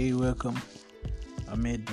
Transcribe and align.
hey 0.00 0.14
welcome. 0.14 0.58
Amedi 1.52 1.92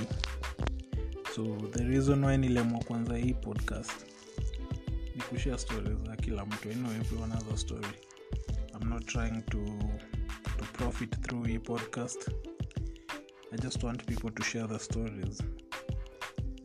so 1.35 1.43
the 1.73 1.83
reason 1.83 2.23
why 2.25 2.37
nilemwa 2.37 2.79
kwanza 2.83 3.17
hii 3.17 3.33
podcast 3.33 4.05
ni 5.15 5.21
kushare 5.21 5.57
story 5.57 5.95
za 6.05 6.15
kila 6.15 6.45
mtu. 6.45 6.69
I 6.69 6.73
know 6.73 6.91
everyone 6.91 7.33
has 7.33 7.43
a 7.53 7.57
story. 7.57 7.87
I'm 8.73 8.89
not 8.89 9.05
trying 9.05 9.41
to 9.41 9.57
to 10.57 10.65
profit 10.73 11.21
through 11.21 11.47
hii 11.47 11.59
podcast. 11.59 12.29
I 13.53 13.57
just 13.61 13.83
want 13.83 14.05
people 14.05 14.31
to 14.31 14.43
share 14.43 14.67
the 14.67 14.79
stories. 14.79 15.43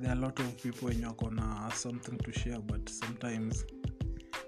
There 0.01 0.11
are 0.11 0.19
a 0.19 0.21
lot 0.27 0.43
of 0.43 0.63
people 0.63 0.87
wenye 0.89 1.07
wako 1.07 1.31
na 1.31 1.71
something 1.75 2.17
to 2.19 2.33
share 2.33 2.59
but 2.59 2.91
sometimes 2.91 3.67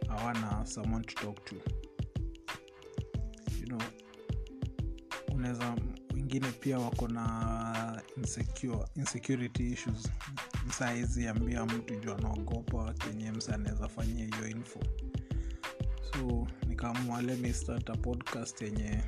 hawana 0.09 0.67
someone 0.67 1.05
to 1.05 1.15
talk 1.15 1.45
to. 1.45 1.55
You 3.61 3.67
know 3.67 3.81
unaweza 5.35 5.77
wengine 6.35 6.53
pia 6.61 6.79
wako 6.79 7.09
na 7.09 8.03
insecure, 8.17 8.79
insecurity 8.97 9.73
issues. 9.73 10.09
Msaizi 10.67 11.29
ambia 11.29 11.67
mtu 11.67 11.95
juu 12.01 12.13
anaogopa 12.13 12.93
kenye 12.93 13.31
msa 13.33 13.55
anaweza 13.55 13.89
fanyia 13.89 14.25
hiyo 14.25 14.49
info. 14.49 14.81
So 16.13 16.47
nikaamua 16.69 17.23
lemi 17.23 17.53
start 17.53 17.99
podcast 18.01 18.63
yenye 18.63 19.01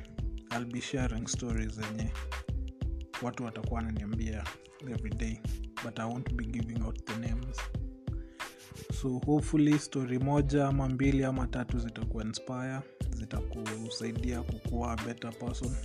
I'll 0.51 0.65
be 0.65 0.81
sharing 0.81 1.27
stories 1.27 1.71
zenye 1.73 2.11
watu 3.21 3.43
watakuwa 3.43 3.73
wananiambia 3.81 4.43
every 4.89 5.15
day 5.15 5.37
but 5.83 5.99
i 5.99 6.05
won't 6.09 6.33
be 6.33 6.45
giving 6.45 6.81
out 6.81 7.05
the 7.05 7.15
names. 7.19 7.57
So 9.01 9.09
hopefully 9.09 9.79
story 9.79 10.19
moja 10.19 10.67
ama 10.67 10.89
mbili 10.89 11.23
ama 11.23 11.47
tatu 11.47 11.79
zitakuinspire 11.79 12.79
zitakusaidia 13.17 14.41
kukuwa 14.41 14.95
better 14.95 15.33
person 15.39 15.75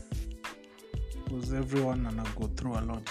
because 1.33 1.55
everyone 1.55 2.06
ana 2.06 2.25
go 2.38 2.47
through 2.48 2.75
a 2.77 2.80
lot. 2.83 3.11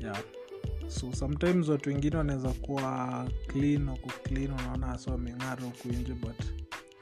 Yeah. 0.00 0.18
So 0.88 1.12
sometimes 1.12 1.68
watu 1.68 1.88
wengine 1.90 2.16
wanaweza 2.16 2.48
kuwa 2.48 3.28
clean 3.46 3.88
huku 3.88 4.10
clean 4.22 4.50
unaona 4.52 4.86
hasa 4.86 5.10
wameng'ara 5.10 5.64
huku 5.64 5.88
nje 5.88 6.14
but 6.14 6.42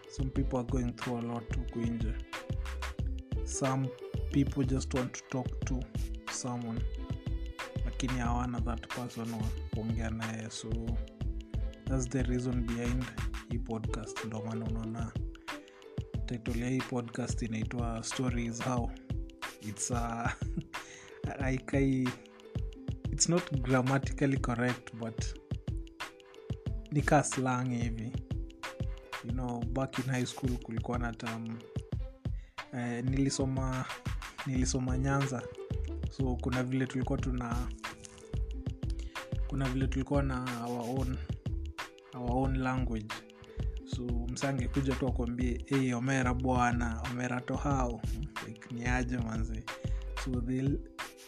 some 0.08 0.30
people 0.30 0.56
are 0.56 0.68
going 0.68 0.92
through 0.92 1.18
a 1.18 1.22
lot 1.22 1.56
huku 1.56 1.78
nje. 1.78 2.12
Some 3.44 3.88
people 4.32 4.64
just 4.64 4.94
want 4.94 5.12
to 5.12 5.20
talk 5.28 5.64
to 5.64 5.80
someone 6.32 6.80
lakini 7.84 8.18
hawana 8.18 8.60
that 8.60 8.94
person 8.94 9.32
wa 9.32 9.48
kuongea 9.74 10.10
naye. 10.10 10.50
So 10.50 10.68
thats 11.84 12.08
the 12.08 12.22
reason 12.22 12.66
behind 12.66 13.04
hii 13.50 13.58
podcast 13.58 14.24
ndo 14.24 14.42
maana 14.46 14.64
unaona 14.66 15.12
title 16.26 16.60
ya 16.60 16.68
hii 16.68 16.80
podcast 16.80 17.42
inaitwa 17.42 18.02
stories 18.02 18.62
how. 18.64 18.90
Its 19.68 19.92
aikai 21.40 22.08
it's 23.12 23.28
not 23.28 23.52
grammatically 23.60 24.36
correct 24.38 24.94
but 24.94 25.24
ni 26.92 27.02
ka 27.02 27.22
slang 27.24 27.68
hivi. 27.68 28.12
You 29.24 29.32
know 29.32 29.60
back 29.64 29.98
in 29.98 30.04
high 30.04 30.26
school 30.26 30.50
kulikuwa 30.50 30.98
na 30.98 31.12
tam 31.12 31.58
eh, 32.74 33.04
nilisoma 33.04 33.84
nilisoma 34.46 34.98
nyanza. 34.98 35.42
So 36.10 36.36
kuna 36.36 36.62
vile 36.62 36.86
tulikuwa 36.86 37.18
tuna 37.18 37.68
kuna 39.46 39.68
vile 39.68 39.86
tulikuwa 39.86 40.22
na 40.22 40.64
our 40.66 41.00
own, 41.00 41.16
our 42.14 42.30
own 42.32 42.56
language 42.58 43.14
so 43.96 44.02
msange 44.28 44.68
kuja 44.68 44.94
tu 44.94 45.08
akuambie 45.08 45.64
hey, 45.66 45.94
omera 45.94 46.34
bwana 46.34 47.02
omera 47.10 47.40
tohao. 47.40 48.02
Like, 48.46 48.74
ni 48.74 48.84
aje 48.84 49.18
manzi 49.18 49.62
so 50.24 50.42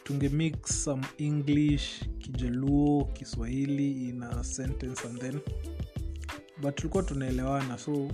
tunge 0.04 0.28
mix 0.28 0.84
some 0.84 1.06
english 1.18 2.04
kijaluo 2.18 3.04
kiswahili 3.04 4.08
in 4.08 4.42
sentence 4.42 5.08
and 5.08 5.20
then 5.20 5.40
but 6.62 6.74
tulikuwa 6.74 7.02
tunaelewana. 7.02 7.78
So 7.78 8.08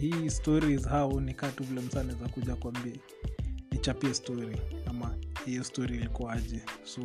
hii 0.00 0.30
story 0.30 0.74
is 0.74 0.88
how 0.88 1.20
nikaa 1.20 1.50
tu 1.50 1.64
vile 1.64 1.80
msa 1.80 2.00
anaweza 2.00 2.28
kuja 2.28 2.56
kuambia 2.56 2.96
nichapie 3.70 4.14
story 4.14 4.56
ama 4.86 5.16
hiyo 5.46 5.64
story 5.64 5.96
ilikuwaje 5.96 6.62
so 6.84 7.02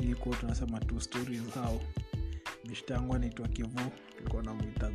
ilikuwa 0.00 0.36
tunasema 0.36 0.80
tu 0.80 1.00
stories 1.00 1.42
how. 1.54 1.80
Bishtangu 2.68 3.14
anaitwa 3.14 3.48
kivu 3.48 3.90
tulikuwa 4.22 4.42
namwita 4.42 4.90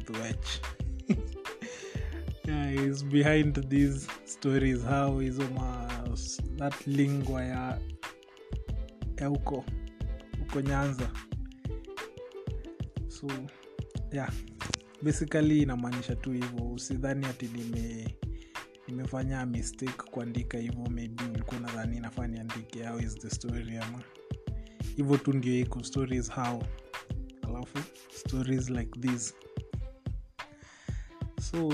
is 2.87 3.05
behind 3.05 3.69
these 3.69 4.07
stories 4.25 4.81
how 4.85 5.19
hizo 5.19 5.43
ma 5.55 5.87
that 6.57 6.87
lingwa 6.87 7.43
ya 7.43 7.79
ya 9.17 9.27
huko 9.27 10.61
nyanza. 10.61 11.11
So 13.07 13.27
yeah 14.11 14.31
basically 15.01 15.61
inamaanisha 15.61 16.15
tu 16.15 16.31
hivyo. 16.31 16.71
Usidhani 16.73 17.25
ati 17.25 17.47
nime 17.47 18.15
nimefanya 18.87 19.45
mistake 19.45 20.11
kuandika 20.11 20.57
hivyo 20.57 20.85
maybe 20.89 21.23
ulikuwa 21.23 21.59
nadhani 21.59 21.99
nafaa 21.99 22.27
niandike 22.27 22.83
how 22.83 22.99
is 22.99 23.15
the 23.15 23.29
story 23.29 23.77
ama. 23.77 24.03
Hivyo 24.95 25.17
tu 25.17 25.33
ndio 25.33 25.59
iko 25.59 25.83
stories 25.83 26.31
how 26.31 26.63
alafu 27.57 27.79
stories 28.15 28.69
like 28.69 28.99
this 28.99 29.33
so 31.51 31.73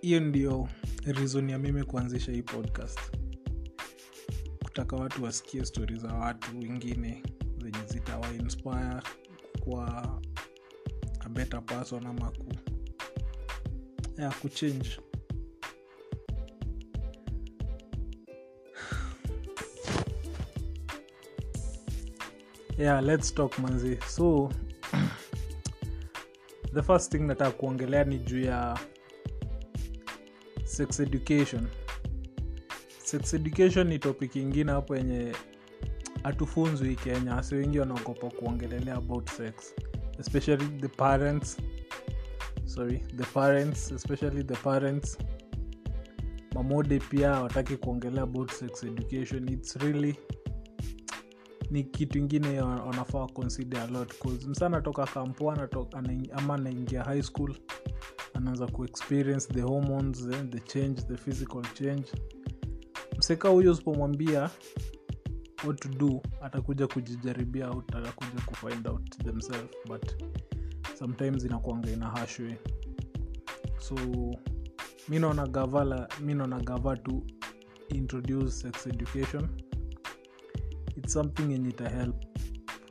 hiyo 0.00 0.20
ndio 0.20 0.68
reason 1.12 1.50
ya 1.50 1.58
mimi 1.58 1.84
kuanzisha 1.84 2.32
hii 2.32 2.42
podcast. 2.42 3.00
Kutaka 4.64 4.96
watu 4.96 5.24
wasikie 5.24 5.64
stori 5.64 5.98
za 5.98 6.08
watu 6.14 6.58
wengine 6.58 7.22
zenye 7.62 7.86
zitawa 7.86 8.34
inspire 8.34 9.02
kwa 9.60 10.20
a 11.20 11.28
better 11.28 11.64
person 11.66 12.06
ama 12.06 12.30
ku 12.30 12.52
ya 14.16 14.30
kuchange 14.30 15.00
yeah 22.78 23.00
let's 23.00 23.34
talk 23.34 23.58
manzi. 23.58 23.98
So 24.06 24.50
the 26.72 26.82
first 26.82 27.10
thing 27.12 27.18
nataka 27.18 27.50
kuongelea 27.50 28.04
ni 28.04 28.18
juu 28.18 28.40
ya 28.40 28.78
sex 30.64 31.00
education. 31.00 31.66
Sex 32.98 33.34
education 33.34 33.88
ni 33.88 33.98
topic 33.98 34.36
ingine 34.36 34.72
hapo 34.72 34.96
yenye 34.96 35.32
hatufunzwi 36.22 36.96
kenya. 36.96 37.34
Hasi 37.34 37.54
wengi 37.54 37.78
wanaogopa 37.78 38.30
kuongelelea 38.30 38.94
about 38.94 39.30
sex. 39.30 39.74
Especially 40.18 40.68
the 40.80 40.88
parents. 40.88 41.56
Sorry 42.64 42.98
the 43.16 43.24
parents 43.24 43.92
especially 43.92 44.44
the 44.44 44.54
parents. 44.54 45.18
Mamode 46.54 46.98
pia 46.98 47.30
wataki 47.30 47.76
kuongelea 47.76 48.22
about 48.22 48.52
sex 48.52 48.84
education. 48.84 49.48
Its 49.48 49.76
really 49.76 50.16
ni 51.70 51.84
kitu 51.84 52.18
ingine 52.18 52.60
wanafaa 52.60 53.26
consider 53.26 53.80
a 53.80 53.86
lot 53.86 54.14
cause 54.22 54.48
msa 54.48 54.66
anatoka 54.66 55.06
kampo 55.06 55.52
ama 56.32 56.54
anaingia 56.54 57.02
high 57.04 57.22
school 57.22 57.54
anaanza 58.34 58.66
kuexperience 58.66 59.52
the 59.52 59.60
hormones 59.60 60.28
eh, 60.32 60.48
the 60.50 60.60
change 60.60 61.02
the 61.02 61.16
physical 61.16 61.62
change. 61.74 62.04
Mseka 63.18 63.48
huyo 63.48 63.72
usipomwambia 63.72 64.50
what 65.64 65.80
to 65.80 65.88
do 65.88 66.22
atakuja 66.42 66.86
kujijaribia 66.86 67.66
au 67.66 67.78
atakuja 67.78 68.40
kufind 68.46 68.88
out 68.88 69.16
themselves 69.24 69.70
but 69.88 70.24
sometimes 70.98 71.44
inakuanga 71.44 71.90
ina 71.90 72.06
hashwe 72.06 72.58
so 73.78 73.94
mi 75.08 75.18
naona 75.18 75.46
gava 75.46 76.08
mi 76.20 76.34
naona 76.34 76.60
gava 76.60 76.96
to 76.96 77.22
introduce 77.88 78.50
sex 78.50 78.86
education 78.86 79.48
its 81.08 81.14
something 81.14 81.52
yenye 81.52 81.68
itahelp 81.68 82.16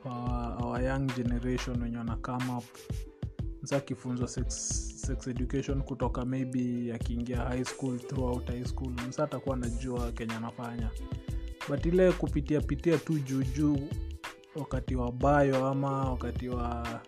our, 0.06 0.58
our 0.64 0.82
young 0.84 1.08
generation 1.16 1.82
wenye 1.84 1.98
wana 1.98 2.16
come 2.16 2.50
up. 2.58 2.64
Msa 3.64 3.82
sex, 4.28 4.54
sex 5.02 5.28
education 5.28 5.82
kutoka 5.84 6.26
maybe 6.26 6.94
akiingia 6.94 7.38
high 7.38 7.64
school 7.64 8.00
throughout 8.00 8.48
high 8.48 8.66
school 8.66 8.92
msa 9.10 9.24
atakuwa 9.24 9.56
anajua 9.56 10.12
kenya 10.12 10.38
anafanya. 10.38 10.90
But 11.70 11.86
ile 11.86 12.12
kupitia 12.12 12.62
pitia 12.62 12.98
tu 12.98 13.20
juujuu 13.20 13.80
wakati 14.56 14.96
wa 14.96 15.12
bayo 15.12 15.66
ama 15.68 16.10
wakati 16.12 16.50
wa 16.50 17.02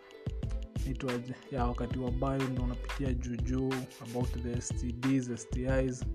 ya 1.52 1.66
wakati 1.66 2.00
wa 2.00 2.12
bayo 2.12 2.44
ndo 2.50 2.64
unapitia 2.64 3.14
juujuu 3.14 3.74
about 4.02 4.30
the 4.44 4.62
stds 4.62 5.42
stis 5.42 6.06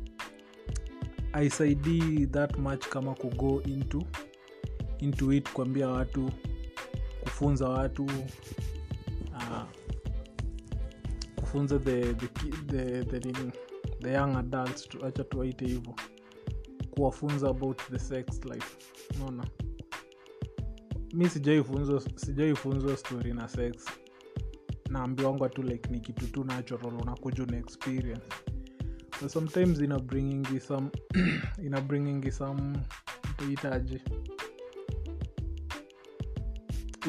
aisaidii 1.32 2.26
that 2.26 2.58
much 2.58 2.88
kama 2.88 3.14
kugo 3.14 3.62
into 3.62 4.02
into 4.99 5.43
kuambia 5.52 5.88
watu 5.88 6.31
kufunza 7.20 7.69
watu 7.69 8.05
uh, 8.05 9.62
kufunza 11.37 11.79
the, 11.79 12.14
the, 12.14 12.26
the, 12.67 13.05
the, 13.05 13.20
the, 13.20 13.32
the 14.00 14.12
young 14.12 14.37
adults 14.37 14.88
acha 15.06 15.25
tuwaite 15.25 15.67
hivyo. 15.67 15.94
Kuwafunza 16.91 17.49
about 17.49 17.82
the 17.91 17.99
sex 17.99 18.44
life. 18.44 18.76
Unaona? 19.17 19.46
Mi 21.14 21.29
sijaifunzwa 21.29 22.02
sijaifunzwa 22.17 22.97
story 22.97 23.32
na 23.32 23.49
sex. 23.49 23.75
Naambiwangwa 24.90 25.49
tu 25.49 25.62
like 25.62 25.90
ni 25.90 26.00
kitu 26.00 26.26
tu 26.26 26.44
natural 26.44 26.94
unakuja 26.94 27.43
una 27.43 27.56
experience. 27.56 28.26
But 29.20 29.31
sometimes 29.31 29.81
ina 29.81 29.99
bringingi 29.99 30.61
some 30.61 30.88
ina 31.67 31.81
bringingi 31.81 32.32
some 32.32 32.79
tuitaje 33.37 34.00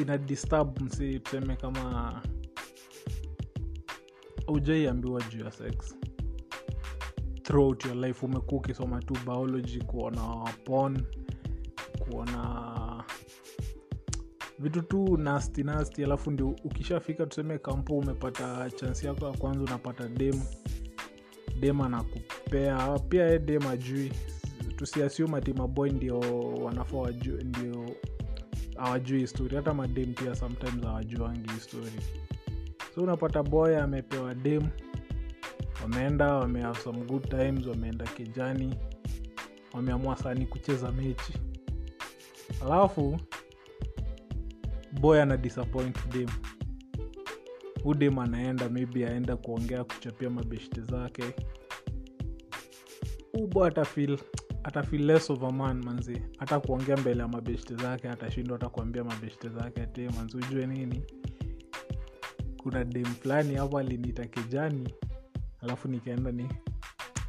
ina 0.02 0.18
disturb 0.18 0.80
msi 0.82 1.20
tuseme 1.20 1.56
kama 1.56 2.22
ujaiambiwa 4.48 5.22
juu 5.22 5.44
ya 5.44 5.50
sex. 5.50 5.96
Throughout 7.42 7.84
your 7.84 7.96
life 7.96 8.26
umekuwa 8.26 8.60
ukisoma 8.60 9.02
tu 9.02 9.14
biology 9.24 9.78
kuona 9.80 10.52
pon 10.64 11.02
kuona 11.98 13.04
vitu 14.58 14.82
tu 14.82 15.16
nasti 15.16 15.62
nasti 15.62 16.04
alafu 16.04 16.30
ndio 16.30 16.48
ukishafika 16.64 17.26
tuseme 17.26 17.58
kampo 17.58 17.98
umepata 17.98 18.70
chansi 18.70 19.06
yako 19.06 19.26
ya 19.26 19.32
kwanza 19.32 19.60
unapata 19.60 20.08
dem. 20.08 20.40
Dem 21.60 21.80
anakupea 21.80 22.98
pia 22.98 23.24
ye 23.26 23.38
dem 23.38 23.66
ajui 23.66 24.12
tusiasium 24.76 25.30
maboy 25.56 25.90
ndio 25.90 26.20
wanafaa 26.64 27.10
ndio 27.44 27.86
hawajui 28.76 29.20
histori 29.20 29.56
hata 29.56 29.74
madem 29.74 30.14
pia 30.14 30.34
sometimes 30.34 30.84
hawajuangi 30.84 31.50
histori 31.52 31.92
so 32.94 33.02
unapata 33.02 33.42
boy 33.42 33.76
amepewa 33.78 34.34
dem 34.34 34.62
wameenda 35.82 36.34
wamehave 36.34 36.80
some 36.80 37.04
good 37.04 37.28
times 37.28 37.66
wameenda 37.66 38.04
kijani 38.04 38.74
wameamua 39.72 40.16
sani 40.16 40.46
kucheza 40.46 40.92
mechi. 40.92 41.32
Alafu 42.64 43.20
boy 45.00 45.22
ana 45.22 45.36
disappoint 45.36 46.08
dem 46.12 46.28
hu 47.82 47.94
dem 47.94 48.18
anaenda 48.18 48.68
maybe 48.68 49.06
aenda 49.06 49.36
kuongea 49.36 49.84
kuchapia 49.84 50.30
mabeshti 50.30 50.80
zake. 50.80 51.24
Ubo 53.34 53.64
atafil 53.64 54.18
atafil 54.66 55.06
less 55.06 55.30
of 55.30 55.42
a 55.42 55.52
man 55.52 55.84
manzi. 55.84 56.22
Hata 56.38 56.60
kuongea 56.60 56.96
mbele 56.96 57.20
ya 57.20 57.28
mabeshte 57.28 57.74
zake 57.74 58.08
atashindwa 58.08 58.58
hata 58.58 58.68
kuambia 58.68 59.04
mabeshte 59.04 59.48
zake 59.48 59.82
ati 59.82 60.00
manzi 60.00 60.36
ujue 60.36 60.66
nini? 60.66 61.02
Kuna 62.62 62.84
dem 62.84 63.04
fulani 63.04 63.54
hapo 63.54 63.78
aliniita 63.78 64.26
kijani 64.26 64.94
alafu 65.60 65.88
nikaenda 65.88 66.32
ni 66.32 66.48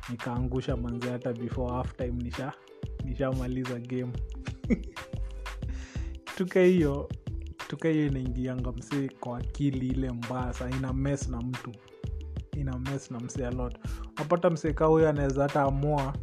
nikaangusha 0.10 0.78
manzi 0.78 1.08
hata 1.08 1.34
before 1.34 1.74
half 1.74 1.96
time 1.96 2.24
nisha 2.24 2.54
nishamaliza 3.04 3.80
game. 3.80 4.12
Tuka 6.38 6.60
hiyo 6.62 7.10
tuka 7.68 7.90
hiyo 7.90 8.08
inaingianga 8.08 8.72
msee 8.72 9.10
kwa 9.20 9.38
akili 9.38 9.88
ile 9.88 10.12
mbaya 10.12 10.54
sa 10.54 10.70
ina 10.70 10.94
mes 10.94 11.30
na 11.30 11.42
mtu. 11.42 11.72
Ina 12.58 12.80
mes 12.80 13.12
na 13.12 13.20
msee 13.20 13.48
alot 13.48 13.78
unapata 14.16 14.50
mseka 14.50 14.86
huyo 14.86 15.10
anaweza 15.10 15.44
hata 15.44 15.62
amua 15.62 16.14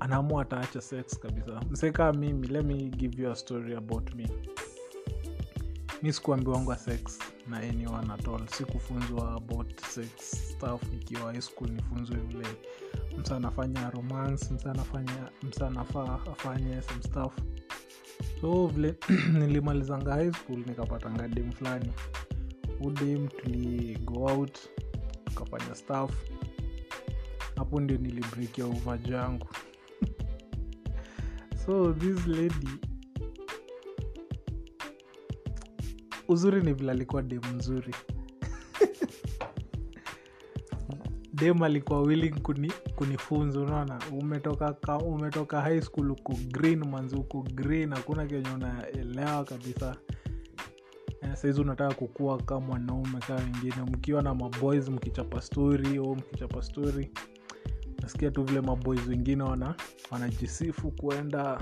anaamua 0.00 0.42
ataacha 0.42 0.80
sex 0.80 1.18
kabisa. 1.18 1.60
Msekaa 1.70 2.12
mimi 2.12 2.46
let 2.46 2.64
me 2.66 2.74
give 2.74 3.22
you 3.22 3.30
a 3.32 3.36
story 3.36 3.74
about 3.76 4.14
me. 4.14 4.28
Mi 6.02 6.12
sikuambiwangwa 6.12 6.76
sex 6.78 7.18
na 7.48 7.56
anyone 7.56 8.12
at 8.12 8.28
all. 8.28 8.46
Sikufunzwa 8.48 9.32
about 9.32 9.80
sex 9.80 10.10
stuff 10.52 10.82
nikiwa 10.92 11.32
high 11.32 11.40
school 11.40 11.70
nifunzwe 11.70 12.16
vile. 12.16 12.46
Msa 13.18 13.36
anafanya 13.36 13.90
romance 13.90 14.54
msa 15.42 15.66
anafaa 15.66 16.18
afanye 16.32 16.82
some 16.82 17.02
stuff. 17.02 17.32
So 18.40 18.66
vile 18.66 18.94
nilimalizanga 19.38 20.12
high 20.14 20.32
school 20.32 20.58
nikapatanga 20.66 21.28
dem 21.28 21.52
fulani. 21.52 21.92
Udem 22.80 23.28
tuli 23.28 23.98
go 24.04 24.24
out 24.26 24.58
tukafanya 25.24 25.74
stuff. 25.74 26.10
Hapo 27.56 27.80
ndio 27.80 27.98
nilibrekia 27.98 28.66
uvaji 28.66 29.12
yangu 29.12 29.46
so 31.68 31.92
this 31.92 32.26
lady 32.26 32.68
uzuri 36.28 36.62
ni 36.62 36.72
vile 36.72 36.92
alikuwa 36.92 37.22
dem 37.22 37.40
mzuri. 37.56 37.94
Dem 41.34 41.62
alikuwa 41.62 42.00
willing 42.02 42.30
kuni, 42.40 42.72
kunifunza 42.96 43.60
unaona 43.60 44.00
umetoka 44.12 44.72
ka, 44.72 44.98
umetoka 44.98 45.60
high 45.60 45.80
school 45.80 46.10
uko 46.10 46.32
green 46.48 46.84
manzi 46.88 47.16
uko 47.16 47.42
green 47.42 47.94
hakuna 47.94 48.26
kenye 48.26 48.50
unaelewa 48.50 49.44
kabisa. 49.44 49.96
Eh, 51.22 51.34
saizi 51.34 51.60
unataka 51.60 51.94
kukua 51.94 52.42
kama 52.42 52.66
mwanaume 52.66 53.18
kaa 53.26 53.34
wengine 53.36 53.82
mkiwa 53.92 54.22
na 54.22 54.34
maboys 54.34 54.88
mkichapa 54.88 55.40
story 55.40 55.96
au 55.96 56.16
mkichapa 56.16 56.62
story 56.62 57.10
nasikia 58.08 58.30
tu 58.30 58.44
vile 58.44 58.60
maboys 58.60 59.06
wengine 59.08 59.42
wana 59.42 59.74
wanajisifu 60.10 60.90
kuenda 60.90 61.60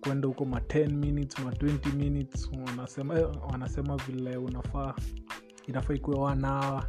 kwenda 0.00 0.28
huko 0.28 0.44
ma 0.44 0.58
10 0.58 0.88
minutes 0.92 1.38
ma 1.38 1.50
20 1.50 1.94
minutes. 1.94 2.50
Wanasema, 2.66 3.14
wanasema 3.52 3.96
vile 3.96 4.36
unafaa 4.36 4.94
inafaa 5.66 5.94
ikuwe 5.94 6.16
wanawa 6.16 6.86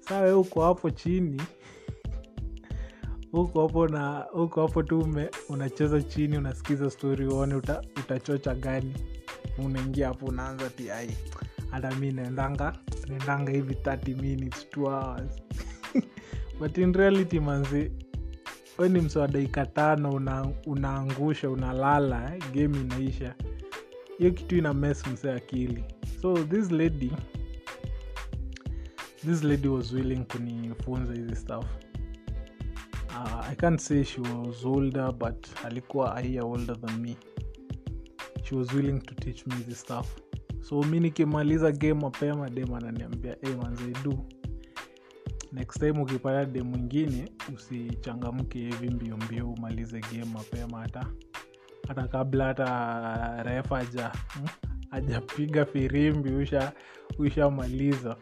saa 0.00 0.20
we 0.20 0.32
uko 0.32 0.62
hapo 0.62 0.90
chini 0.90 1.42
huko 3.32 3.66
hapo 3.66 3.88
na 3.88 4.18
huko 4.32 4.66
hapo 4.66 4.82
tu 4.82 5.08
unacheza 5.48 6.02
chini 6.02 6.38
unasikiza 6.38 6.90
story 6.90 7.26
uone 7.26 7.54
uta, 7.54 7.82
utachocha 7.96 8.54
gani. 8.54 8.94
Unaingia 9.58 10.08
hapo 10.08 10.26
unaanza 10.26 10.70
ti 10.70 10.88
hata 11.70 11.94
mi 11.94 12.12
naendanga 12.12 12.76
naendanga 13.08 13.52
hivi 13.52 13.74
30 13.74 14.20
minutes 14.22 14.66
2 14.76 14.80
hours 14.82 15.43
but 16.60 16.78
in 16.78 16.92
reality 16.94 17.40
manzi 17.40 17.90
we 18.78 18.88
ni 18.88 19.00
mse 19.00 19.18
wa 19.18 19.28
dakika 19.28 19.66
tano 19.66 20.10
una, 20.12 20.48
unaangusha 20.66 21.50
unalala 21.50 22.34
eh, 22.36 22.42
game 22.54 22.80
inaisha. 22.80 23.34
Hiyo 24.18 24.30
kitu 24.32 24.56
ina 24.56 24.74
mes 24.74 25.06
mse 25.06 25.32
akili. 25.32 25.84
So 26.22 26.34
this 26.44 26.70
lady 26.70 27.12
this 29.26 29.42
lady 29.42 29.68
was 29.68 29.92
willing 29.92 30.24
kunifunza 30.24 31.14
hizi 31.14 31.36
stuff. 31.36 31.64
Uh, 33.08 33.48
i 33.50 33.54
can't 33.56 33.80
say 33.80 34.04
she 34.04 34.20
was 34.20 34.64
older 34.64 35.12
but 35.12 35.46
alikuwa 35.64 36.16
aia 36.16 36.44
older 36.44 36.80
than 36.80 37.00
me. 37.00 37.16
She 38.42 38.54
was 38.56 38.72
willing 38.72 39.00
to 39.00 39.14
teach 39.14 39.46
me 39.46 39.54
this 39.68 39.80
stuff. 39.80 40.06
So 40.60 40.82
mi 40.82 41.00
nikimaliza 41.00 41.72
game 41.72 41.94
mapema 42.00 42.50
dem 42.50 42.74
ananiambia 42.74 43.36
hey, 43.42 43.54
manzaidu 43.54 44.18
next 45.54 45.78
time 45.80 46.00
ukipata 46.02 46.44
de 46.44 46.62
mwingine 46.62 47.28
usichangamke 47.54 48.58
hivi 48.58 48.90
mbio 48.90 49.16
mbio 49.16 49.50
umalize 49.50 50.00
game 50.00 50.24
mapema 50.32 50.80
hata 50.80 51.06
hata 51.88 52.08
kabla 52.08 52.44
hata 52.44 53.42
ref 53.42 53.72
aja 53.72 54.08
hmm, 54.08 54.46
ajapiga 54.90 55.64
firimbi 55.64 56.32
usha 56.32 56.72
ushamaliza. 57.18 58.16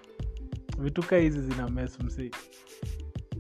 Vitu 0.78 1.02
ka 1.02 1.16
hizi 1.16 1.40
zina 1.40 1.68
mes 1.70 2.00
msi 2.00 2.30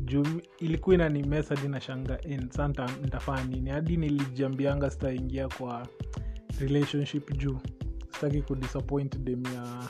juu 0.04 0.40
ilikuwa 0.58 0.94
inani 0.94 1.22
mes 1.22 1.48
hadi 1.48 1.68
nashanga 1.68 2.18
santa 2.50 2.90
ntafaa 3.04 3.44
nini? 3.44 3.70
Hadi 3.70 3.96
nilijiambianga 3.96 4.90
sitaingia 4.90 5.48
kwa 5.48 5.88
relationship 6.60 7.32
juu. 7.36 7.58
Sitaki 8.14 8.42
kudisappoint 8.42 9.18
dem 9.18 9.42
ya 9.54 9.82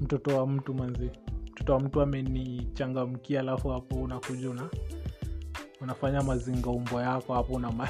mtoto 0.00 0.36
wa 0.38 0.46
mtu 0.46 0.74
manzi 0.74 1.10
wa 1.72 1.80
mtu 1.80 2.00
amenichangamkia 2.00 3.40
alafu 3.40 3.68
hapo 3.68 3.94
unakuja 3.96 4.50
una 4.50 4.68
unafanya 5.80 6.22
mazinga 6.22 6.70
umbo 6.70 7.00
yako 7.00 7.34
hapo 7.34 7.52
una 7.52 7.72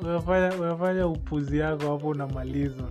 unafanya, 0.00 1.06
upuzi 1.06 1.58
yako 1.58 1.90
hapo 1.92 2.08
unamaliza. 2.08 2.90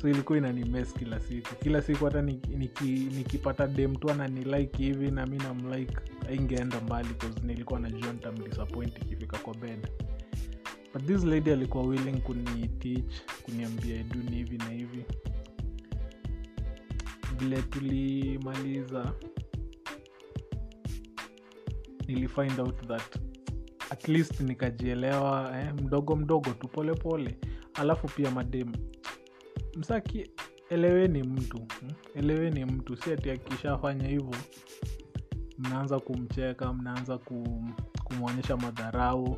So 0.00 0.08
ilikuwa 0.08 0.38
inanimes 0.38 0.92
kila 0.94 1.20
siku. 1.20 1.54
Kila 1.54 1.82
siku 1.82 2.04
hata 2.04 2.22
nikipata 2.22 3.66
niki, 3.66 3.76
niki 3.76 3.76
dem 3.76 3.96
ananilike 4.10 4.82
hivi 4.82 5.10
na 5.10 5.26
mi 5.26 5.36
namlike 5.38 5.96
aingeenda 6.28 6.80
mbali 6.80 7.08
nilikuwa 7.42 7.80
najua 7.80 8.12
nitamdisappoint 8.12 8.96
ikifika 9.02 9.38
kwa 9.38 9.54
bed. 9.54 9.88
But 10.94 11.06
this 11.06 11.24
lady 11.24 11.52
alikuwa 11.52 11.84
willing 11.84 12.20
kuni 12.20 12.68
teach 12.68 13.20
kuniambia 13.42 13.96
iduni 14.00 14.36
hivi 14.36 14.58
na 14.58 14.68
hivi 14.68 15.04
vile 17.34 17.62
tulimaliza. 17.62 19.12
Nilifind 22.08 22.60
out 22.60 22.86
that 22.86 23.16
at 23.90 24.08
least 24.08 24.40
nikajielewa 24.40 25.58
eh, 25.60 25.74
mdogo 25.82 26.16
mdogo 26.16 26.50
tu 26.50 26.68
polepole 26.68 27.38
alafu 27.74 28.06
pia 28.06 28.30
madem 28.30 28.72
msaki 29.76 30.30
eleweni 30.70 31.22
mtu 31.22 31.56
hmm? 31.58 31.90
eleweni 32.14 32.64
mtu. 32.64 32.96
Si 32.96 33.12
ati 33.12 33.30
akishafanya 33.30 34.08
hivyo 34.08 34.34
mnaanza 35.58 36.00
kumcheka 36.00 36.72
mnaanza 36.72 37.18
kum, 37.18 37.72
kumwonyesha 38.04 38.56
madharau. 38.56 39.36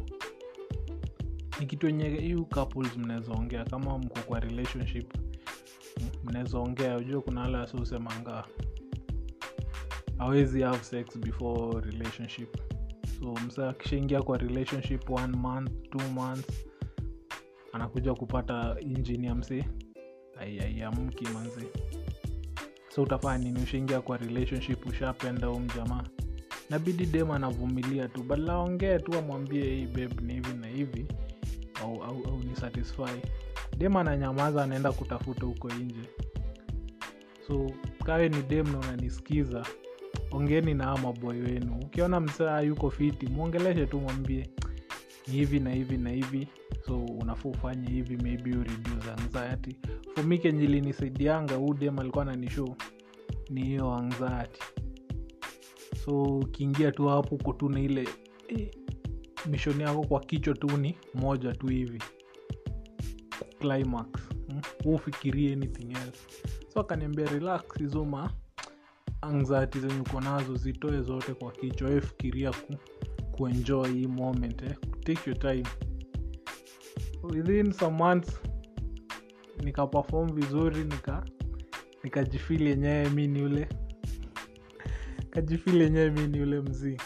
Ni 1.61 1.67
kitu 1.67 1.89
enye 1.89 2.09
hiu 2.09 2.45
couples 2.47 2.97
mnaweza 2.97 3.33
ongea 3.33 3.65
kama 3.65 3.99
mko 3.99 4.21
kwa 4.21 4.41
relationship 4.41 5.15
mnaweza 6.29 6.61
ujua 6.99 7.23
kuna 7.23 7.41
wale 7.41 7.57
wasiusemanga 7.59 8.45
awezi 10.19 10.63
have 10.63 10.85
sex 10.85 11.19
before 11.19 11.81
relationship. 11.91 12.57
So 13.21 13.35
msa 13.47 13.69
akishaingia 13.69 14.23
kwa 14.23 14.39
relationship 14.39 15.11
one 15.11 15.37
month 15.37 15.71
two 15.91 16.09
months 16.15 16.67
anakuja 17.73 18.15
kupata 18.15 18.77
injini 18.81 19.27
ya 19.27 19.35
msi 19.35 19.65
aiamki 20.41 21.25
manzi 21.35 21.67
so 22.89 23.03
utafanya 23.03 23.45
nini? 23.45 23.63
Ushaingia 23.63 24.01
kwa 24.01 24.17
relationship 24.17 24.87
ushapenda 24.87 25.47
huu 25.47 25.59
mjamaa. 25.61 26.05
Nabidi 26.71 27.07
dem 27.07 27.31
anavumilia 27.31 28.09
tu 28.09 28.23
badala 28.23 28.53
aongee 28.53 28.99
tu 28.99 29.19
amwambie 29.19 29.65
hii 29.75 29.87
beb 29.87 30.21
ni 30.21 30.33
hivi 30.35 30.53
na 30.61 30.67
hivi 30.67 31.07
au, 31.83 32.03
au, 32.05 32.25
au 32.29 32.39
ni 32.39 32.57
satisfy 32.57 33.21
dem 33.77 33.97
ananyamaza 33.97 34.63
anaenda 34.63 34.93
kutafuta 34.93 35.47
huko 35.47 35.69
nje. 35.73 36.09
So 37.47 37.71
kawe 38.05 38.29
ni 38.29 38.43
dem 38.43 38.73
na 38.73 38.79
unanisikiza 38.79 39.67
ongeni 40.31 40.75
na 40.75 40.87
aa 40.89 40.97
maboy 40.97 41.41
wenu. 41.41 41.81
Ukiona 41.85 42.21
msaa 42.21 42.61
yuko 42.61 42.91
fiti 42.91 43.27
mwongeleshe 43.27 43.87
tu 43.87 44.01
mwambie 44.01 44.49
ni 45.29 45.35
hivi 45.35 45.61
na 45.61 45.71
hivi 45.71 45.97
na 45.97 46.11
hivi. 46.11 46.49
So 46.87 47.05
unafaa 47.05 47.49
ufanye 47.49 47.89
hivi 47.91 48.17
maybe 48.17 48.51
you 48.51 48.63
reduce 48.63 49.11
anxiety. 49.11 49.77
Me 50.27 50.39
kenye 50.39 50.65
huu 51.57 51.75
dem 51.75 51.99
alikuwa 51.99 52.25
nanishow 52.25 52.77
ni 53.51 53.65
hiyo 53.65 53.93
anxiety. 53.95 54.61
So 56.05 56.23
ukiingia 56.23 56.93
tu 56.93 57.09
hapo 57.09 57.35
uko 57.35 57.53
tu 57.53 57.69
na 57.69 57.81
ile 57.81 58.09
eh, 58.49 58.71
mishoni 59.47 59.83
yako 59.83 60.07
kwa 60.07 60.21
kichwa 60.21 60.55
tu 60.55 60.77
ni 60.77 60.95
moja 61.15 61.53
tu 61.53 61.67
hivi 61.67 62.03
climax. 63.61 64.07
Hmm? 64.49 64.95
ufikirie 64.95 65.53
anything 65.53 65.93
else. 65.93 66.19
So 66.75 66.81
akaniambia 66.81 67.27
relax 67.27 67.63
hizo 67.79 68.29
anxiety 69.21 69.81
zenye 69.81 70.01
uko 70.01 70.21
nazo 70.21 70.57
zitoe 70.57 71.03
zote 71.03 71.35
kwa 71.35 71.53
kichwa. 71.53 71.89
We 71.91 72.01
fikiria 72.01 72.51
ku, 72.53 72.77
kuenjoy 73.33 73.93
hii 73.93 74.07
moment 74.07 74.63
eh? 74.63 74.77
take 75.05 75.31
your 75.31 75.39
time. 75.39 75.65
Within 77.23 77.73
some 77.73 77.97
months 77.97 78.41
nikaperform 79.63 80.33
vizuri 80.33 80.85
nika 80.85 81.25
nikajifili 82.03 82.71
yenyewe 82.71 83.09
mi 83.11 83.27
ni 83.27 83.43
ule 83.43 83.69
kajifili 85.31 85.85
yenyewe 85.85 86.11
mi 86.11 86.27
ni 86.27 86.41
ule 86.43 86.61
mzii 86.61 86.97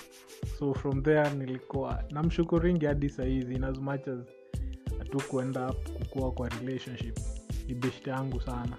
so 0.59 0.75
from 0.75 1.02
there 1.02 1.30
nilikuwa 1.30 2.04
namshukuringi 2.11 2.87
hadi 2.87 3.09
sahizi 3.09 3.54
in 3.54 3.64
as 3.64 3.78
much 3.78 4.09
as 4.09 4.19
hatukuenda 4.99 5.75
kukua 6.11 6.33
kwa 6.33 6.49
relationship. 6.49 7.19
Ni 7.69 7.75
beshte 7.75 8.11
yangu 8.11 8.40
sana. 8.40 8.76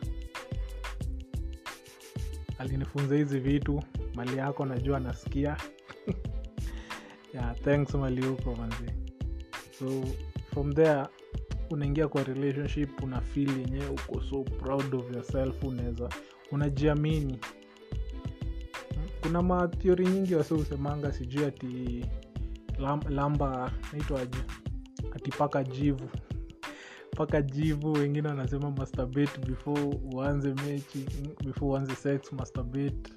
Alinifunza 2.58 3.16
hizi 3.16 3.40
vitu 3.40 3.84
mali 4.16 4.38
yako 4.38 4.66
najua 4.66 5.00
nasikia. 5.00 5.58
Yeah, 7.34 7.56
thanks 7.62 7.94
mali 7.96 8.26
huko 8.26 8.56
manzi 8.56 8.92
so 9.80 10.04
from 10.54 10.74
there 10.74 11.06
unaingia 11.70 12.08
kwa 12.08 12.24
relationship 12.24 13.04
una 13.04 13.22
feel 13.22 13.50
yenyewe 13.60 13.88
uko 13.90 14.22
so 14.22 14.44
proud 14.44 14.96
of 14.96 15.14
yourself 15.14 15.64
unaweza 15.64 16.10
unajiamini. 16.52 17.40
Kuna 19.22 19.42
mathiori 19.42 20.06
nyingi 20.08 20.36
wasi 20.36 20.54
usemanga 20.54 21.12
sijui 21.14 21.46
ati 21.46 22.06
lam, 22.80 23.02
lamba 23.10 23.72
naitwaje? 23.94 24.38
Atipaka 25.16 25.64
jivu 25.64 26.10
paka 27.18 27.42
jivu 27.42 27.94
wengine 27.94 28.28
wanasema 28.28 28.72
masturbate 28.72 29.38
before 29.48 30.00
uanze 30.14 30.54
mechi 30.54 31.06
before 31.46 31.72
uanze 31.72 31.96
sex 31.96 32.34
masturbate. 32.34 33.14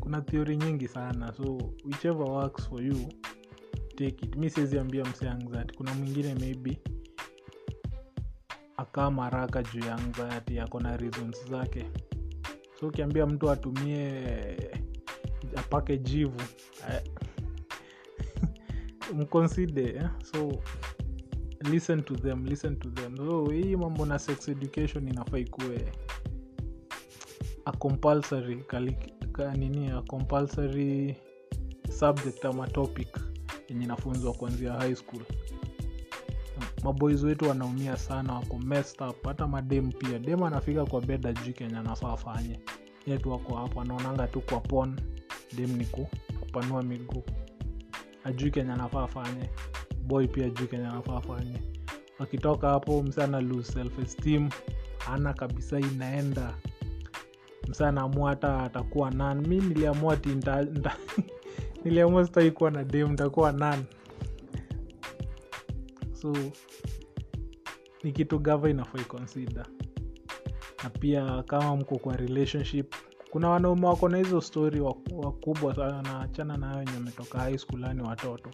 Kuna 0.00 0.20
theory 0.20 0.56
nyingi 0.56 0.88
sana 0.88 1.32
so 1.32 1.58
whichever 1.84 2.22
works 2.30 2.68
for 2.68 2.82
you 2.82 3.08
take 3.96 4.26
it. 4.26 4.36
Mi 4.36 4.50
siweziambia 4.50 5.04
mse 5.04 5.28
anxiety 5.28 5.74
kuna 5.76 5.94
mwingine 5.94 6.34
maybe 6.34 6.78
akaa 8.76 9.10
maraka 9.10 9.62
juu 9.62 9.80
ya 9.80 9.94
anxiety 9.94 10.60
ako 10.60 10.80
na 10.80 10.96
reasons 10.96 11.48
zake. 11.50 11.84
So 12.80 12.86
ukiambia 12.88 13.26
mtu 13.26 13.50
atumie 13.50 14.22
apake 15.56 15.98
jivu 15.98 16.42
mconsider 19.14 19.96
eh? 19.96 20.08
so 20.32 20.52
listen 21.64 22.02
to 22.02 22.14
them 22.16 22.44
listen 22.46 22.76
to 22.76 22.88
them. 22.90 23.16
So 23.16 23.50
hii 23.50 23.76
mambo 23.76 24.06
na 24.06 24.18
sex 24.18 24.48
education 24.48 25.08
inafaa 25.08 25.38
ikuwe 25.38 25.92
a 27.64 27.72
compulsory 27.72 28.56
kalik, 28.56 28.98
a 29.38 30.02
compulsory 30.02 31.16
subject 31.98 32.44
ama 32.44 32.66
topic 32.68 33.08
yenye 33.68 33.84
inafunzwa 33.84 34.32
kuanzia 34.32 34.72
high 34.72 34.94
school. 34.94 35.22
Maboys 36.84 37.22
wetu 37.22 37.48
wanaumia 37.48 37.96
sana 37.96 38.32
wako 38.32 38.58
messed 38.58 39.08
up. 39.08 39.26
Hata 39.26 39.46
madem 39.46 39.92
pia. 39.92 40.18
Dem 40.18 40.42
anafika 40.42 40.86
kwa 40.86 41.00
bed 41.00 41.26
ajui 41.26 41.52
kenya 41.52 41.80
anafaa 41.80 42.12
afanye. 42.12 42.60
Yetu 43.06 43.30
wako 43.30 43.54
hapo 43.56 43.80
anaonanga 43.80 44.26
tu 44.26 44.40
kwa 44.40 44.60
pon 44.60 45.00
dem 45.56 45.70
ni 45.76 45.84
kupanua 46.40 46.82
miguu. 46.82 47.22
Ajui 48.24 48.50
kenya 48.50 48.74
anafaa 48.74 49.02
afanye 49.02 49.50
boy 50.08 50.26
pia 50.26 50.50
juu 50.50 50.66
kenye 50.66 50.86
anafaa 50.86 51.16
afanye. 51.16 51.62
Wakitoka 52.18 52.68
hapo 52.68 53.02
msana 53.02 53.42
esteem 54.02 54.48
ana 55.12 55.34
kabisa 55.34 55.80
inaenda. 55.80 56.54
Msa 57.68 57.88
anaamua 57.88 58.30
hata 58.30 58.58
atakuwa 58.62 59.10
nan 59.10 59.46
mi 59.46 59.56
niliamua 59.60 60.16
ti 60.16 60.28
niliamua 61.84 62.24
sitai 62.26 62.50
kuwa 62.50 62.70
na 62.70 62.84
dem 62.84 63.12
ntakuwa 63.12 63.52
nan 63.52 63.84
so 66.12 66.32
ni 68.02 68.12
kitu 68.12 68.38
gava 68.38 68.70
inafai 68.70 69.04
consider. 69.04 69.66
Na 70.84 70.90
pia 70.90 71.42
kama 71.42 71.76
mko 71.76 71.98
kwa 71.98 72.16
relationship 72.16 72.94
kuna 73.30 73.48
wanaume 73.50 73.86
wako 73.86 74.08
na 74.08 74.18
hizo 74.18 74.40
stori 74.40 74.80
wakubwa 75.12 75.74
sana 75.74 76.02
naachana 76.02 76.56
nayo 76.56 76.78
wenye 76.78 76.92
wametoka 76.92 77.38
high 77.38 77.58
school 77.58 77.84
ani 77.84 78.02
watoto 78.02 78.50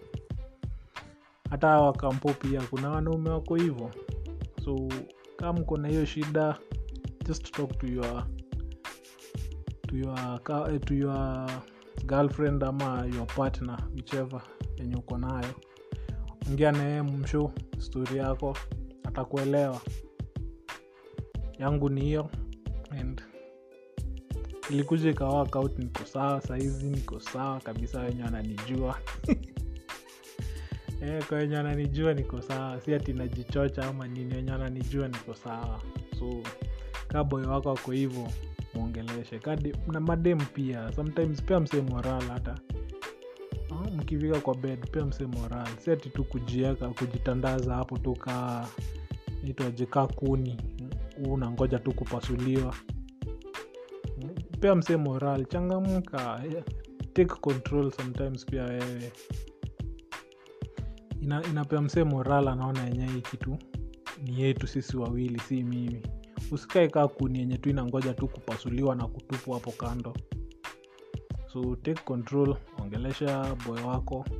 hata 1.55 1.81
wakampo 1.81 2.29
pia 2.33 2.63
kuna 2.63 2.91
wanaume 2.91 3.31
wako 3.31 3.55
hivo 3.57 3.91
so 4.65 4.89
kama 5.37 5.61
mko 5.61 5.77
na 5.77 5.89
hiyo 5.89 6.05
shida 6.05 6.59
just 7.27 7.51
talk 7.51 7.79
to 7.79 7.87
your 7.87 8.27
to 9.89 9.97
your, 9.97 10.81
to 10.81 10.95
your 10.95 11.51
girlfriend 12.07 12.65
ama 12.65 13.07
your 13.15 13.27
partner 13.27 13.79
whichever 13.95 14.43
yenye 14.79 14.97
uko 14.97 15.19
nayo. 15.19 15.55
Ongea 16.49 16.73
naye 16.73 17.03
msho 17.03 17.53
stori 17.79 18.17
yako 18.17 18.57
atakuelewa. 19.05 19.81
Yangu 21.59 21.89
ni 21.89 22.01
hiyo 22.01 22.31
and 23.01 23.23
ilikuja 24.71 25.11
ikawaka 25.11 25.59
out 25.59 25.79
niko 25.79 26.05
sawa 26.05 26.41
sahizi 26.41 26.87
niko 26.87 27.21
sawa 27.21 27.61
kabisa 27.61 28.01
wenye 28.01 28.23
wananijua 28.23 28.99
e, 31.07 31.23
kwa 31.29 31.39
wenye 31.39 31.57
wananijua 31.57 32.15
niko 32.15 32.43
sawa. 32.43 32.81
Si 32.81 32.95
ati 32.95 33.13
najichocha 33.13 33.83
ama 33.89 34.09
nini 34.09 34.35
wenye 34.35 34.51
wananijua 34.53 35.09
niko 35.09 35.35
sawa. 35.35 35.81
So 36.19 36.43
kaboyo 37.09 37.51
wako 37.51 37.71
ako 37.71 37.93
hivo 37.93 38.29
mwongeleshe. 38.75 39.41
Na 39.93 40.01
madem 40.01 40.39
pia 40.39 40.93
sometimes 40.93 41.43
pia 41.43 41.61
msee 41.61 41.81
moral 41.81 42.23
hata. 42.23 42.59
Mkifika 43.97 44.41
kwa 44.41 44.55
bed 44.55 44.91
pia 44.91 45.05
msee 45.07 45.27
moral. 45.27 45.67
Si 45.79 45.91
ati 45.91 46.11
tu 46.11 46.25
kujieka 46.25 46.89
kujitandaza 46.89 47.75
hapo 47.75 47.99
tu 47.99 48.13
kaa 48.15 48.67
itwaje 49.45 49.87
kaa 49.87 50.07
kuni. 50.07 50.57
Unangoja 51.31 51.79
tu 51.79 51.93
kupasuliwa. 51.95 52.75
Pia 54.61 54.75
msee 54.75 54.97
moral 54.97 55.45
changamka. 55.47 56.43
Take 57.13 57.35
control 57.41 57.93
sometimes 57.93 58.47
pia 58.47 58.63
wewe 58.65 59.13
ina, 61.25 61.43
inapea 61.47 61.81
msee 61.81 62.05
moral 62.05 62.49
anaona 62.49 62.85
yenyewe 62.85 63.11
hii 63.13 63.21
kitu 63.21 63.57
ni 64.23 64.43
yetu 64.43 64.67
sisi 64.67 64.97
wawili 64.97 65.39
si 65.41 65.63
mimi. 65.63 66.03
Usikae 66.51 66.89
kaa 66.89 67.09
kuni 67.09 67.39
yenye 67.39 67.59
tu 67.59 67.71
inangoja 67.71 68.15
tu 68.15 68.29
kupasuliwa 68.29 68.97
na 68.97 69.07
kutupwa 69.07 69.55
hapo 69.55 69.73
kando. 69.73 70.15
So 71.53 71.77
take 71.77 72.03
control 72.03 72.57
ongelesha 72.83 73.57
boy 73.67 73.81
wako. 73.83 74.25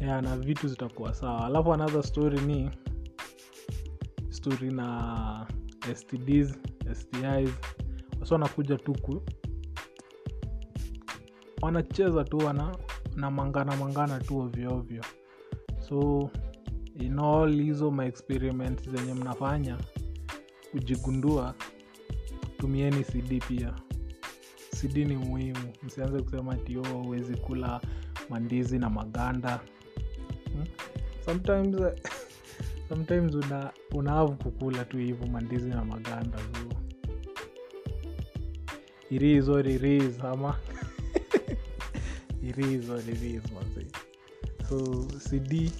Ya 0.00 0.22
na 0.22 0.36
vitu 0.36 0.68
zitakuwa 0.68 1.14
sawa. 1.14 1.46
Alafu 1.46 1.74
another 1.74 2.02
story 2.02 2.40
ni 2.40 2.70
story 4.30 4.70
na 4.72 5.46
stds 5.94 6.58
stis 6.92 7.50
wasi 8.20 8.32
wanakuja 8.32 8.76
tu 8.76 9.22
wanacheza 11.62 12.24
tu 12.24 12.38
wana 12.38 12.76
na 13.64 13.76
mangana 13.76 14.18
tu 14.20 14.38
ovyoovyo 14.38 15.04
so 15.88 16.30
in 17.00 17.18
all 17.18 17.52
hizo 17.62 17.90
maexperiment 17.90 18.90
zenye 18.90 19.14
mnafanya 19.14 19.78
kujigundua 20.70 21.54
tumieni 22.58 23.04
cd 23.04 23.40
pia. 23.48 23.74
Cd 24.80 25.04
ni 25.04 25.16
muhimu. 25.16 25.72
Msianze 25.82 26.22
kusema 26.22 26.56
tio 26.56 26.82
huwezi 26.84 27.34
kula 27.36 27.80
mandizi 28.30 28.78
na 28.78 28.90
maganda. 28.90 29.60
Hmm? 30.44 30.66
sometimes 31.24 31.76
sometimes 32.88 33.34
una 33.34 33.72
unaavu 33.94 34.32
kukula 34.36 34.84
tu 34.84 34.98
hivo 34.98 35.26
mandizi 35.26 35.68
na 35.68 35.84
maganda 35.84 36.38
so 36.38 36.76
iris 39.10 39.48
or 39.48 39.68
iris 39.68 40.20
ama 40.24 40.56
iris 42.42 42.88
manzi 43.52 43.86
so 44.68 45.04
cd 45.30 45.72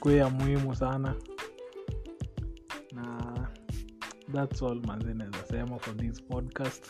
kwe 0.00 0.16
ya 0.16 0.30
muhimu 0.30 0.76
sana. 0.76 1.14
Na 2.92 3.48
thats 4.32 4.62
all 4.62 4.80
manzi 4.86 5.14
naweza 5.14 5.46
sema 5.50 5.78
for 5.78 5.96
this 5.96 6.22
podcast. 6.22 6.86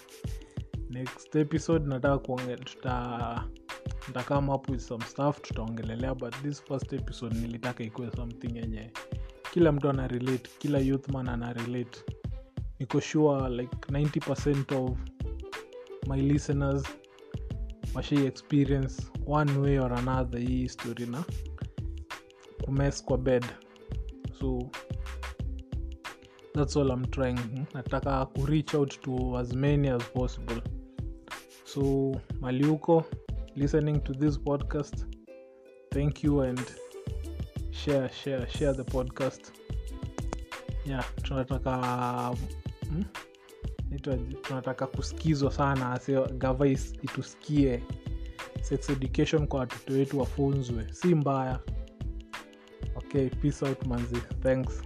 Next 0.91 1.37
episode 1.37 1.87
nataka 1.87 2.19
kuonge 2.19 2.57
tuta 2.57 3.45
up 4.49 4.69
with 4.69 4.81
some 4.81 5.05
stuff 5.05 5.41
tutaongelelea 5.43 6.15
but 6.15 6.35
this 6.43 6.63
first 6.63 6.93
episode 6.93 7.37
nilitaka 7.37 7.85
ikuwe 7.85 8.11
something 8.17 8.57
yenye 8.57 8.91
kila 9.53 9.73
mtu 9.73 9.91
ana 9.91 10.09
relate 10.09 10.51
kila 10.59 10.79
youthman 10.79 11.29
ana 11.29 11.53
relate. 11.53 12.01
Niko 12.79 13.01
sure 13.01 13.49
like 13.51 13.77
90 13.93 14.21
of 14.73 14.99
my 16.09 16.23
listeners 16.23 16.83
washai 17.95 18.27
experience 18.27 19.11
one 19.27 19.59
way 19.61 19.79
or 19.79 19.93
another 19.93 20.41
hii 20.41 20.69
story 20.69 21.07
na 21.07 21.25
kumes 22.65 23.05
kwa 23.05 23.19
bed. 23.19 23.45
So 24.41 24.71
that's 26.55 26.77
all 26.77 26.91
i'm 26.91 27.05
trying. 27.05 27.67
Nataka 27.75 28.27
kureach 28.27 28.75
out 28.75 29.01
to 29.01 29.39
as 29.39 29.53
many 29.55 29.89
as 29.89 30.03
possible. 30.05 30.63
So 31.65 32.13
maliuko 32.41 33.05
listening 33.57 34.01
to 34.05 34.13
this 34.13 34.39
podcast 34.39 35.05
thank 35.91 36.25
you 36.25 36.41
and 36.41 36.61
share 37.71 38.09
share 38.09 38.49
share 38.49 38.73
the 38.75 38.85
podcast. 38.85 39.53
Yeah 40.87 41.05
tunataka 41.23 42.37
hmm? 42.89 43.03
Tunataka 44.43 44.87
kusikizwa 44.87 45.51
sana 45.53 46.01
gava 46.37 46.67
itusikie 46.69 47.83
sex 48.61 48.91
education 48.91 49.47
kwa 49.47 49.61
watoto 49.61 49.93
wetu 49.93 50.19
wafunzwe. 50.19 50.87
Si 50.93 51.15
mbaya. 51.15 51.61
Okay 52.97 53.29
peace 53.29 53.65
out 53.65 53.87
manzi. 53.87 54.17
Thanks 54.43 54.83